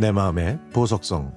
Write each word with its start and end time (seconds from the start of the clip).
내 0.00 0.12
마음의 0.12 0.58
보석성 0.72 1.30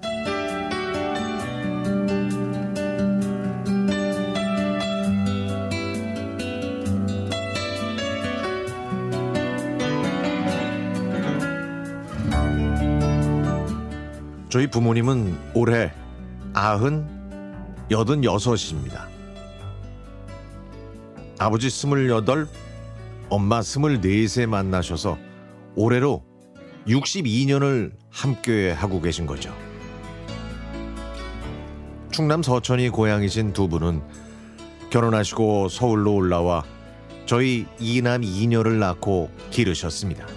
저희 14.48 14.68
부모님은 14.68 15.38
올해 15.54 15.92
아흔 16.54 17.06
여든 17.92 18.24
여섯입니다. 18.24 19.10
아버지 21.38 21.70
스물여덟, 21.70 22.48
엄마 23.28 23.62
스물네세 23.62 24.46
만나셔서 24.46 25.18
올해로 25.76 26.24
62년을 26.88 27.92
함께 28.10 28.72
하고 28.72 29.02
계신 29.02 29.26
거죠. 29.26 29.56
충남 32.12 32.44
서천이 32.44 32.90
고향이신 32.90 33.54
두 33.54 33.68
분은 33.68 34.02
결혼하시고 34.90 35.70
서울로 35.70 36.14
올라와 36.14 36.64
저희 37.26 37.66
이남 37.80 38.24
이녀를 38.24 38.80
낳고 38.80 39.32
기르셨습니다. 39.50 40.28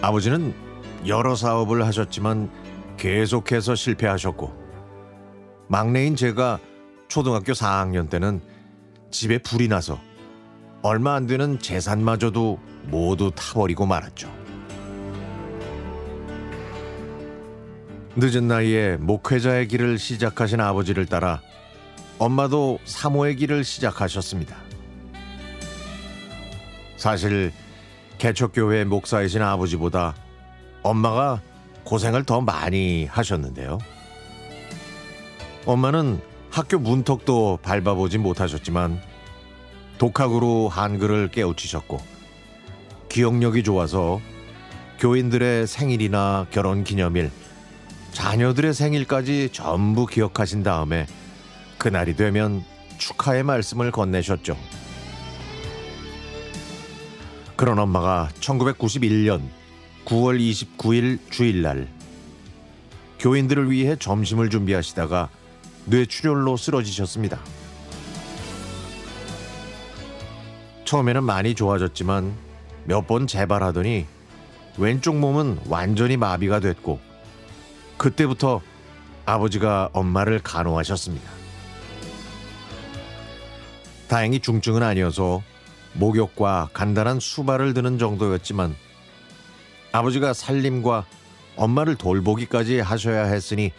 아버지는 0.00 0.54
여러 1.06 1.34
사업을 1.34 1.84
하셨지만 1.84 2.50
계속해서 2.96 3.74
실패하셨고 3.74 4.64
막내인 5.68 6.16
제가 6.16 6.58
초등학교 7.08 7.52
4학년 7.52 8.08
때는 8.08 8.40
집에 9.10 9.38
불이 9.38 9.68
나서 9.68 9.98
얼마 10.86 11.14
안 11.14 11.26
되는 11.26 11.58
재산마저도 11.58 12.58
모두 12.88 13.30
타버리고 13.34 13.86
말았죠. 13.86 14.30
늦은 18.16 18.46
나이에 18.46 18.98
목회자의 18.98 19.66
길을 19.68 19.98
시작하신 19.98 20.60
아버지를 20.60 21.06
따라 21.06 21.40
엄마도 22.18 22.78
사모의 22.84 23.36
길을 23.36 23.64
시작하셨습니다. 23.64 24.56
사실 26.98 27.50
개척교회 28.18 28.84
목사이신 28.84 29.40
아버지보다 29.40 30.14
엄마가 30.82 31.40
고생을 31.84 32.24
더 32.24 32.42
많이 32.42 33.06
하셨는데요. 33.06 33.78
엄마는 35.64 36.20
학교 36.50 36.78
문턱도 36.78 37.60
밟아보지 37.62 38.18
못하셨지만 38.18 39.13
독학으로 39.98 40.68
한글을 40.68 41.28
깨우치셨고 41.28 42.00
기억력이 43.08 43.62
좋아서 43.62 44.20
교인들의 44.98 45.66
생일이나 45.66 46.46
결혼 46.50 46.84
기념일, 46.84 47.30
자녀들의 48.12 48.74
생일까지 48.74 49.50
전부 49.52 50.06
기억하신 50.06 50.62
다음에 50.62 51.06
그날이 51.78 52.16
되면 52.16 52.64
축하의 52.98 53.42
말씀을 53.42 53.90
건네셨죠. 53.90 54.56
그런 57.56 57.78
엄마가 57.78 58.30
1991년 58.40 59.42
9월 60.04 60.40
29일 60.40 61.18
주일날 61.30 61.88
교인들을 63.18 63.70
위해 63.70 63.96
점심을 63.96 64.50
준비하시다가 64.50 65.28
뇌출혈로 65.86 66.56
쓰러지셨습니다. 66.56 67.40
처음에는 70.94 71.24
많이 71.24 71.56
좋아졌지만 71.56 72.32
몇 72.84 73.08
번 73.08 73.26
재발하더니 73.26 74.06
왼쪽 74.78 75.16
몸은 75.16 75.58
완전히 75.66 76.16
마비가 76.16 76.60
됐고 76.60 77.00
그때부터 77.96 78.60
아버지가 79.26 79.90
엄마를 79.92 80.38
간호하셨습니다. 80.38 81.28
다행히 84.06 84.38
중증은 84.38 84.84
아니어서 84.84 85.42
목욕과 85.94 86.68
간단한 86.72 87.18
수발을 87.18 87.74
드는 87.74 87.98
정도였지만 87.98 88.76
아버지가 89.90 90.32
살림과 90.32 91.06
엄마를 91.56 91.96
돌보기까지 91.96 92.78
하셔야 92.78 93.24
했으니 93.24 93.72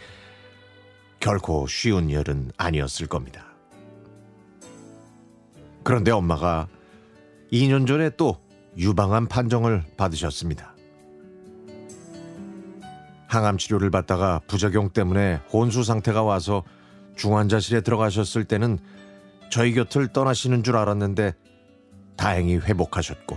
결코 1.20 1.66
쉬운 1.66 2.10
일은 2.10 2.52
아니었을 2.58 3.06
겁니다. 3.06 3.46
그런데 5.82 6.10
엄마가 6.10 6.68
2년 7.52 7.86
전에 7.86 8.10
또 8.10 8.36
유방암 8.76 9.28
판정을 9.28 9.84
받으셨습니다. 9.96 10.74
항암 13.28 13.58
치료를 13.58 13.90
받다가 13.90 14.40
부작용 14.46 14.90
때문에 14.90 15.40
혼수 15.52 15.82
상태가 15.82 16.22
와서 16.22 16.62
중환자실에 17.16 17.80
들어가셨을 17.80 18.44
때는 18.44 18.78
저희 19.50 19.72
곁을 19.74 20.08
떠나시는 20.08 20.62
줄 20.62 20.76
알았는데 20.76 21.34
다행히 22.16 22.56
회복하셨고 22.56 23.36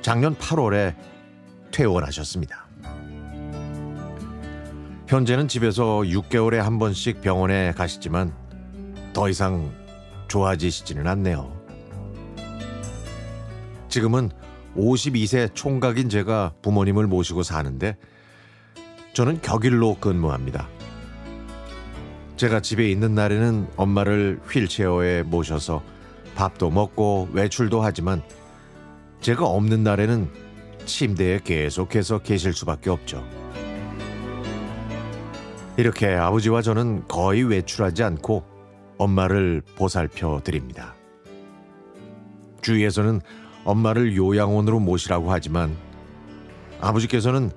작년 0.00 0.34
8월에 0.36 0.94
퇴원하셨습니다. 1.70 2.66
현재는 5.06 5.48
집에서 5.48 6.00
6개월에 6.00 6.56
한 6.56 6.78
번씩 6.78 7.20
병원에 7.20 7.72
가시지만 7.72 8.34
더 9.12 9.28
이상 9.28 9.70
좋아지시지는 10.28 11.06
않네요. 11.06 11.61
지금은 13.92 14.30
52세 14.74 15.54
총각인 15.54 16.08
제가 16.08 16.54
부모님을 16.62 17.06
모시고 17.06 17.42
사는데 17.42 17.98
저는 19.12 19.42
격일로 19.42 19.98
근무합니다. 20.00 20.66
제가 22.36 22.60
집에 22.60 22.90
있는 22.90 23.14
날에는 23.14 23.68
엄마를 23.76 24.40
휠체어에 24.50 25.24
모셔서 25.24 25.82
밥도 26.36 26.70
먹고 26.70 27.28
외출도 27.32 27.82
하지만 27.82 28.22
제가 29.20 29.44
없는 29.44 29.84
날에는 29.84 30.30
침대에 30.86 31.40
계속해서 31.44 32.20
계실 32.20 32.54
수밖에 32.54 32.88
없죠. 32.88 33.22
이렇게 35.76 36.14
아버지와 36.14 36.62
저는 36.62 37.08
거의 37.08 37.42
외출하지 37.42 38.04
않고 38.04 38.42
엄마를 38.96 39.60
보살펴 39.76 40.40
드립니다. 40.42 40.94
주위에서는 42.62 43.20
엄마를 43.64 44.16
요양원으로 44.16 44.80
모시라고 44.80 45.32
하지만 45.32 45.76
아버지께서는 46.80 47.50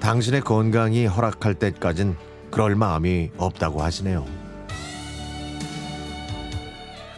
당신의 0.00 0.40
건강이 0.42 1.06
허락할 1.06 1.54
때까진 1.54 2.16
그럴 2.50 2.74
마음이 2.74 3.30
없다고 3.36 3.82
하시네요. 3.82 4.26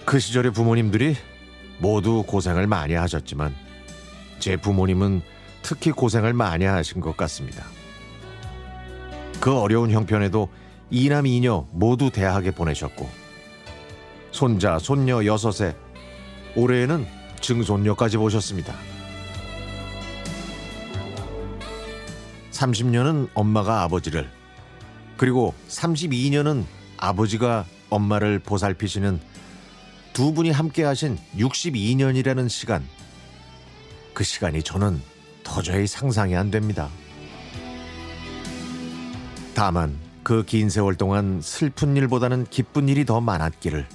그 0.05 0.19
시절의 0.19 0.53
부모님들이 0.53 1.17
모두 1.78 2.22
고생을 2.27 2.67
많이 2.67 2.94
하셨지만 2.94 3.55
제 4.38 4.56
부모님은 4.56 5.22
특히 5.62 5.91
고생을 5.91 6.33
많이 6.33 6.65
하신 6.65 7.00
것 7.00 7.17
같습니다. 7.17 7.65
그 9.41 9.56
어려운 9.56 9.91
형편에도 9.91 10.49
이남 10.91 11.27
이녀 11.27 11.67
모두 11.72 12.11
대학에 12.11 12.50
보내셨고 12.50 13.09
손자 14.31 14.78
손녀 14.78 15.25
여섯에 15.25 15.75
올해에는 16.56 17.18
증손녀까지 17.41 18.16
보셨습니다. 18.16 18.75
30년은 22.53 23.28
엄마가 23.34 23.82
아버지를 23.82 24.28
그리고 25.16 25.54
32년은 25.69 26.65
아버지가 26.97 27.65
엄마를 27.91 28.38
보살피시는 28.38 29.21
두 30.12 30.32
분이 30.32 30.50
함께 30.50 30.82
하신 30.82 31.19
62년이라는 31.37 32.49
시간. 32.49 32.87
그 34.14 34.25
시간이 34.25 34.62
저는 34.62 35.00
도저히 35.44 35.87
상상이 35.87 36.34
안 36.37 36.50
됩니다. 36.50 36.88
다만 39.55 39.99
그 40.23 40.44
긴 40.44 40.69
세월 40.69 40.94
동안 40.94 41.41
슬픈 41.41 41.96
일보다는 41.96 42.46
기쁜 42.50 42.88
일이 42.88 43.05
더 43.06 43.20
많았기를. 43.20 43.87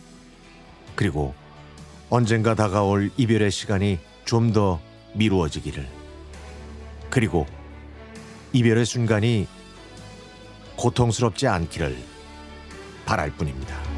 그리고 0.95 1.35
언젠가 2.13 2.53
다가올 2.53 3.09
이별의 3.17 3.49
시간이 3.49 3.97
좀 4.23 4.53
더 4.53 4.79
미루어지기를. 5.15 5.87
그리고 7.09 7.47
이별의 8.51 8.85
순간이 8.85 9.47
고통스럽지 10.75 11.47
않기를 11.47 11.97
바랄 13.07 13.31
뿐입니다. 13.31 13.92